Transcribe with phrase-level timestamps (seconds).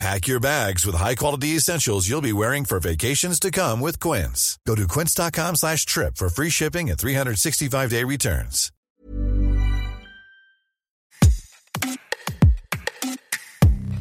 [0.00, 4.58] Pack your bags with high-quality essentials you'll be wearing for vacations to come with Quince.
[4.66, 8.70] Go to quince.com slash trip for free shipping and 365-day returns.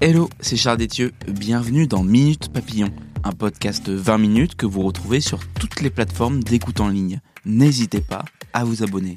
[0.00, 1.12] Hello, c'est Charles Détieux.
[1.26, 2.90] Bienvenue dans Minute Papillon,
[3.24, 7.20] un podcast de 20 minutes que vous retrouvez sur toutes les plateformes d'écoute en ligne.
[7.44, 9.14] N'hésitez pas à vous abonner.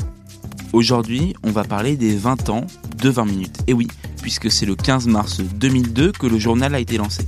[0.73, 2.65] Aujourd'hui, on va parler des 20 ans
[2.97, 3.57] de 20 minutes.
[3.67, 3.87] Et oui,
[4.21, 7.27] puisque c'est le 15 mars 2002 que le journal a été lancé.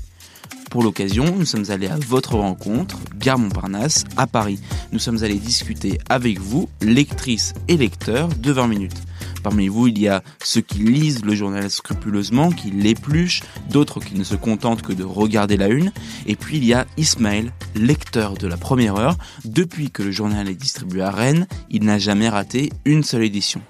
[0.74, 4.60] Pour l'occasion, nous sommes allés à votre rencontre, Gare Montparnasse, à Paris.
[4.92, 9.02] Nous sommes allés discuter avec vous, lectrices et lecteurs de 20 minutes.
[9.44, 14.16] Parmi vous, il y a ceux qui lisent le journal scrupuleusement, qui l'épluchent, d'autres qui
[14.16, 15.92] ne se contentent que de regarder la une,
[16.26, 19.18] et puis il y a Ismaël, lecteur de la première heure.
[19.46, 23.62] Depuis que le journal est distribué à Rennes, il n'a jamais raté une seule édition.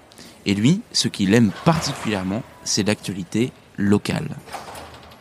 [0.46, 4.28] Et lui, ce qu'il aime particulièrement, c'est l'actualité locale.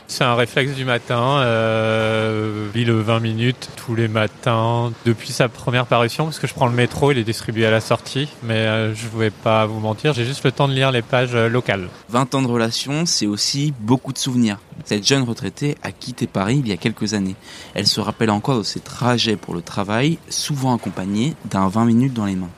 [0.07, 1.39] C'est un réflexe du matin.
[1.39, 6.67] Euh, le 20 minutes tous les matins depuis sa première parution parce que je prends
[6.67, 8.27] le métro, il est distribué à la sortie.
[8.43, 11.01] Mais euh, je ne vais pas vous mentir, j'ai juste le temps de lire les
[11.01, 11.87] pages euh, locales.
[12.09, 14.59] 20 ans de relation, c'est aussi beaucoup de souvenirs.
[14.85, 17.35] Cette jeune retraitée a quitté Paris il y a quelques années.
[17.73, 22.13] Elle se rappelle encore de ses trajets pour le travail, souvent accompagnés d'un 20 minutes
[22.13, 22.51] dans les mains.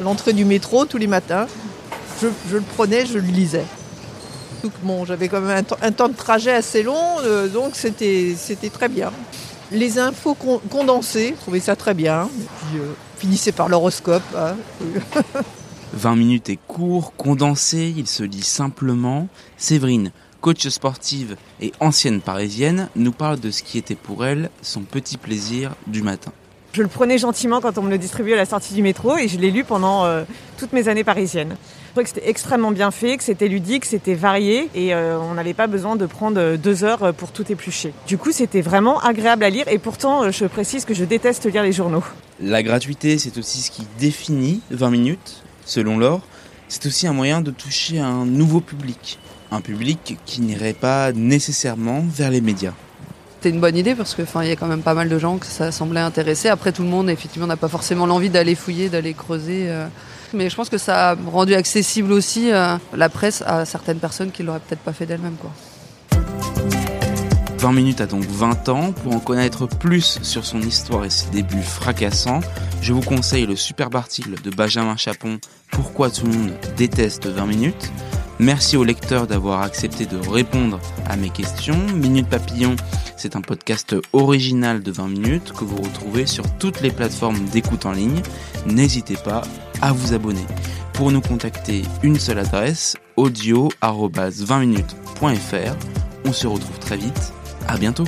[0.00, 1.46] L'entrée du métro tous les matins,
[2.50, 3.64] je, le prenais, je le lisais.
[4.62, 8.36] Donc bon, j'avais quand même un, temps- de trajet assez long, euh, donc c'était
[8.72, 9.12] très bien.
[9.72, 12.24] Les infos con- condensées, je trouvais ça très bien.
[12.24, 12.28] Et
[12.70, 14.22] puis, euh, finissait par l'horoscope.
[14.36, 14.54] hein.
[15.94, 19.28] 20 minutes est court, condensé, il se lit simplement.
[19.58, 24.82] Séverine, coach sportive et ancienne parisienne, nous parle de ce qui était pour elle son
[24.82, 26.32] petit plaisir du matin.
[26.72, 29.28] Je le prenais gentiment quand on me le distribuait à la sortie du métro et
[29.28, 30.24] je l'ai lu pendant euh,
[30.56, 31.56] toutes mes années parisiennes.
[31.60, 35.34] Je trouvais que c'était extrêmement bien fait, que c'était ludique, c'était varié et euh, on
[35.34, 37.92] n'avait pas besoin de prendre euh, deux heures pour tout éplucher.
[38.06, 41.62] Du coup, c'était vraiment agréable à lire et pourtant, je précise que je déteste lire
[41.62, 42.02] les journaux.
[42.40, 46.22] La gratuité, c'est aussi ce qui définit 20 minutes, selon Laure.
[46.68, 49.18] C'est aussi un moyen de toucher un nouveau public.
[49.50, 52.72] Un public qui n'irait pas nécessairement vers les médias.
[53.42, 55.18] C'était une bonne idée parce que, enfin, il y a quand même pas mal de
[55.18, 56.48] gens que ça semblait intéresser.
[56.48, 59.66] Après, tout le monde, effectivement, n'a pas forcément l'envie d'aller fouiller, d'aller creuser.
[59.68, 59.88] euh.
[60.32, 64.30] Mais je pense que ça a rendu accessible aussi euh, la presse à certaines personnes
[64.30, 65.50] qui l'auraient peut-être pas fait d'elles-mêmes, quoi.
[67.58, 68.92] 20 minutes a donc 20 ans.
[68.92, 72.42] Pour en connaître plus sur son histoire et ses débuts fracassants,
[72.80, 75.40] je vous conseille le superbe article de Benjamin Chapon
[75.72, 77.90] Pourquoi tout le monde déteste 20 minutes.
[78.38, 81.78] Merci aux lecteurs d'avoir accepté de répondre à mes questions.
[81.94, 82.74] Minute Papillon,
[83.22, 87.86] c'est un podcast original de 20 minutes que vous retrouvez sur toutes les plateformes d'écoute
[87.86, 88.20] en ligne.
[88.66, 89.42] N'hésitez pas
[89.80, 90.44] à vous abonner.
[90.92, 95.76] Pour nous contacter, une seule adresse audio-20minutes.fr.
[96.24, 97.32] On se retrouve très vite.
[97.68, 98.06] À bientôt.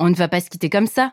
[0.00, 1.12] On ne va pas se quitter comme ça.